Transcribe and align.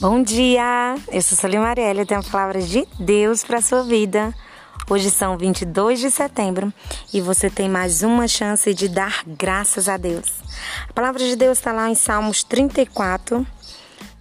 Bom 0.00 0.22
dia! 0.22 0.94
Eu 1.10 1.20
sou 1.20 1.36
Solim 1.36 1.58
Marielle 1.58 2.02
e 2.02 2.06
tenho 2.06 2.20
a 2.20 2.22
palavra 2.22 2.62
de 2.62 2.86
Deus 3.00 3.42
para 3.42 3.60
sua 3.60 3.82
vida. 3.82 4.32
Hoje 4.88 5.10
são 5.10 5.36
22 5.36 5.98
de 5.98 6.08
setembro 6.08 6.72
e 7.12 7.20
você 7.20 7.50
tem 7.50 7.68
mais 7.68 8.04
uma 8.04 8.28
chance 8.28 8.72
de 8.72 8.86
dar 8.86 9.24
graças 9.26 9.88
a 9.88 9.96
Deus. 9.96 10.28
A 10.88 10.92
palavra 10.92 11.18
de 11.18 11.34
Deus 11.34 11.58
está 11.58 11.72
lá 11.72 11.90
em 11.90 11.96
Salmos 11.96 12.44
34, 12.44 13.44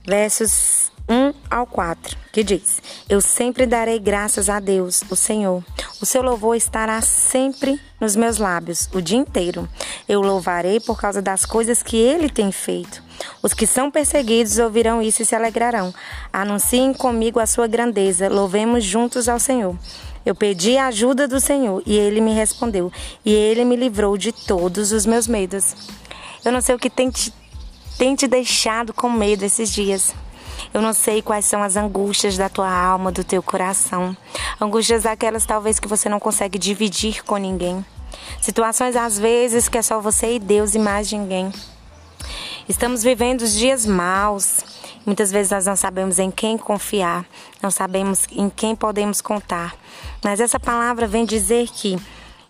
versos 0.03 0.91
1 1.07 1.31
ao 1.47 1.67
4, 1.67 2.17
que 2.33 2.43
diz: 2.43 2.81
Eu 3.07 3.21
sempre 3.21 3.67
darei 3.67 3.99
graças 3.99 4.49
a 4.49 4.59
Deus, 4.59 5.03
o 5.11 5.15
Senhor. 5.15 5.63
O 6.01 6.07
seu 6.07 6.23
louvor 6.23 6.55
estará 6.55 6.99
sempre 7.03 7.79
nos 8.01 8.15
meus 8.15 8.39
lábios, 8.39 8.89
o 8.95 8.99
dia 8.99 9.19
inteiro. 9.19 9.69
Eu 10.09 10.21
louvarei 10.21 10.79
por 10.79 10.99
causa 10.99 11.21
das 11.21 11.45
coisas 11.45 11.83
que 11.83 11.97
ele 11.97 12.31
tem 12.31 12.51
feito. 12.51 13.05
Os 13.47 13.53
que 13.53 13.65
são 13.65 13.89
perseguidos 13.89 14.57
ouvirão 14.57 15.01
isso 15.01 15.21
e 15.21 15.25
se 15.25 15.33
alegrarão. 15.33 15.93
Anunciem 16.33 16.93
comigo 16.93 17.39
a 17.39 17.45
sua 17.45 17.65
grandeza, 17.65 18.27
louvemos 18.27 18.83
juntos 18.83 19.29
ao 19.29 19.39
Senhor. 19.39 19.73
Eu 20.25 20.35
pedi 20.35 20.77
a 20.77 20.87
ajuda 20.87 21.29
do 21.29 21.39
Senhor 21.39 21.81
e 21.85 21.95
ele 21.95 22.19
me 22.19 22.33
respondeu, 22.33 22.91
e 23.23 23.31
ele 23.33 23.63
me 23.63 23.77
livrou 23.77 24.17
de 24.17 24.33
todos 24.33 24.91
os 24.91 25.05
meus 25.05 25.27
medos. 25.27 25.77
Eu 26.43 26.51
não 26.51 26.59
sei 26.59 26.75
o 26.75 26.77
que 26.77 26.89
tem 26.89 27.09
te, 27.09 27.33
tem 27.97 28.15
te 28.15 28.27
deixado 28.27 28.93
com 28.93 29.09
medo 29.09 29.45
esses 29.45 29.71
dias. 29.71 30.13
Eu 30.73 30.81
não 30.81 30.91
sei 30.91 31.21
quais 31.21 31.45
são 31.45 31.63
as 31.63 31.77
angústias 31.77 32.35
da 32.35 32.49
tua 32.49 32.69
alma, 32.69 33.13
do 33.13 33.23
teu 33.23 33.41
coração. 33.41 34.13
Angústias 34.59 35.05
aquelas 35.05 35.45
talvez 35.45 35.79
que 35.79 35.87
você 35.87 36.09
não 36.09 36.19
consegue 36.19 36.59
dividir 36.59 37.23
com 37.23 37.37
ninguém. 37.37 37.85
Situações 38.41 38.97
às 38.97 39.17
vezes 39.17 39.69
que 39.69 39.77
é 39.77 39.81
só 39.81 40.01
você 40.01 40.35
e 40.35 40.39
Deus 40.39 40.75
e 40.75 40.79
mais 40.79 41.09
ninguém. 41.09 41.49
Estamos 42.69 43.01
vivendo 43.01 43.43
os 43.43 43.53
dias 43.53 43.85
maus. 43.85 44.59
Muitas 45.05 45.31
vezes 45.31 45.51
nós 45.51 45.65
não 45.65 45.75
sabemos 45.77 46.19
em 46.19 46.29
quem 46.29 46.57
confiar, 46.57 47.25
não 47.63 47.71
sabemos 47.71 48.25
em 48.29 48.49
quem 48.49 48.75
podemos 48.75 49.21
contar. 49.21 49.73
Mas 50.21 50.41
essa 50.41 50.59
palavra 50.59 51.07
vem 51.07 51.23
dizer 51.23 51.69
que 51.69 51.97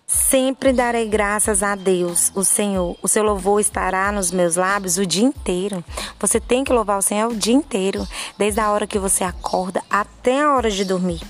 sempre 0.08 0.74
darei 0.74 1.08
graças 1.08 1.62
a 1.62 1.76
Deus, 1.76 2.32
o 2.34 2.44
Senhor. 2.44 2.98
O 3.04 3.08
seu 3.08 3.22
louvor 3.22 3.62
estará 3.62 4.12
nos 4.12 4.32
meus 4.32 4.56
lábios 4.56 4.98
o 4.98 5.06
dia 5.06 5.24
inteiro. 5.24 5.86
Você 6.20 6.40
tem 6.40 6.64
que 6.64 6.74
louvar 6.74 6.98
o 6.98 7.04
Senhor 7.04 7.31
o 7.31 7.36
dia 7.36 7.54
inteiro, 7.54 8.08
desde 8.40 8.59
a 8.59 8.72
hora 8.72 8.88
que 8.88 8.98
você 8.98 9.24
acorda 9.24 9.84
até 9.88 10.42
a 10.42 10.56
hora 10.56 10.72
de 10.72 10.84
dormir. 10.84 11.22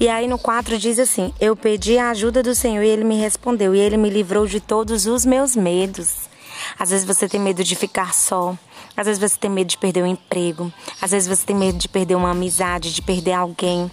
E 0.00 0.08
aí 0.08 0.26
no 0.26 0.38
4 0.38 0.78
diz 0.78 0.98
assim: 0.98 1.30
Eu 1.38 1.54
pedi 1.54 1.98
a 1.98 2.08
ajuda 2.08 2.42
do 2.42 2.54
Senhor 2.54 2.82
e 2.82 2.88
ele 2.88 3.04
me 3.04 3.20
respondeu, 3.20 3.74
e 3.74 3.78
ele 3.78 3.98
me 3.98 4.08
livrou 4.08 4.46
de 4.46 4.60
todos 4.60 5.04
os 5.04 5.26
meus 5.26 5.54
medos. 5.54 6.32
Às 6.78 6.90
vezes 6.90 7.06
você 7.06 7.28
tem 7.28 7.40
medo 7.40 7.62
de 7.62 7.74
ficar 7.74 8.14
só. 8.14 8.56
Às 8.96 9.06
vezes 9.06 9.20
você 9.20 9.38
tem 9.38 9.50
medo 9.50 9.68
de 9.68 9.78
perder 9.78 10.02
o 10.02 10.04
um 10.04 10.08
emprego. 10.08 10.72
Às 11.00 11.10
vezes 11.10 11.28
você 11.28 11.46
tem 11.46 11.56
medo 11.56 11.78
de 11.78 11.88
perder 11.88 12.14
uma 12.14 12.30
amizade, 12.30 12.92
de 12.92 13.02
perder 13.02 13.32
alguém. 13.32 13.90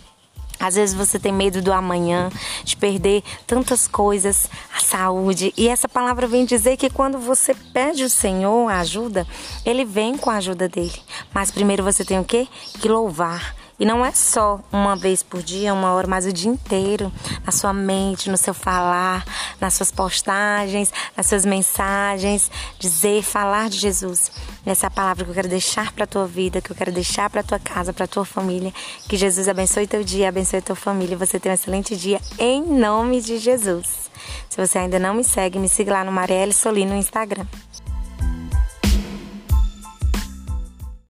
Às 0.61 0.75
vezes 0.75 0.93
você 0.93 1.17
tem 1.17 1.33
medo 1.33 1.59
do 1.59 1.73
amanhã, 1.73 2.29
de 2.63 2.77
perder 2.77 3.23
tantas 3.47 3.87
coisas, 3.87 4.47
a 4.77 4.79
saúde. 4.79 5.51
E 5.57 5.67
essa 5.67 5.89
palavra 5.89 6.27
vem 6.27 6.45
dizer 6.45 6.77
que 6.77 6.87
quando 6.87 7.17
você 7.17 7.55
pede 7.73 8.03
o 8.03 8.09
Senhor 8.09 8.69
ajuda, 8.71 9.25
ele 9.65 9.83
vem 9.83 10.15
com 10.15 10.29
a 10.29 10.35
ajuda 10.35 10.69
dele. 10.69 11.01
Mas 11.33 11.49
primeiro 11.49 11.83
você 11.83 12.05
tem 12.05 12.19
o 12.19 12.23
quê? 12.23 12.47
Que 12.79 12.87
louvar. 12.87 13.55
E 13.81 13.85
não 13.85 14.05
é 14.05 14.11
só 14.11 14.59
uma 14.71 14.95
vez 14.95 15.23
por 15.23 15.41
dia, 15.41 15.73
uma 15.73 15.91
hora, 15.93 16.05
mas 16.05 16.27
o 16.27 16.31
dia 16.31 16.51
inteiro, 16.51 17.11
na 17.43 17.51
sua 17.51 17.73
mente, 17.73 18.29
no 18.29 18.37
seu 18.37 18.53
falar, 18.53 19.25
nas 19.59 19.73
suas 19.73 19.91
postagens, 19.91 20.93
nas 21.17 21.25
suas 21.25 21.47
mensagens, 21.47 22.51
dizer, 22.77 23.23
falar 23.23 23.71
de 23.71 23.79
Jesus. 23.79 24.31
essa 24.63 24.85
é 24.85 24.89
palavra 24.91 25.25
que 25.25 25.31
eu 25.31 25.33
quero 25.33 25.47
deixar 25.47 25.91
para 25.93 26.05
tua 26.05 26.27
vida, 26.27 26.61
que 26.61 26.71
eu 26.71 26.75
quero 26.75 26.91
deixar 26.91 27.27
para 27.27 27.41
tua 27.41 27.57
casa, 27.57 27.91
para 27.91 28.05
tua 28.05 28.23
família. 28.23 28.71
Que 29.09 29.17
Jesus 29.17 29.49
abençoe 29.49 29.87
teu 29.87 30.03
dia, 30.03 30.29
abençoe 30.29 30.61
tua 30.61 30.75
família. 30.75 31.17
Você 31.17 31.39
tenha 31.39 31.53
um 31.53 31.55
excelente 31.55 31.97
dia 31.97 32.21
em 32.37 32.61
nome 32.61 33.19
de 33.19 33.39
Jesus. 33.39 34.11
Se 34.47 34.57
você 34.63 34.77
ainda 34.77 34.99
não 34.99 35.15
me 35.15 35.23
segue, 35.23 35.57
me 35.57 35.67
siga 35.67 35.91
lá 35.91 36.03
no 36.03 36.11
Marielle 36.11 36.53
Solino 36.53 36.91
no 36.91 36.99
Instagram. 36.99 37.47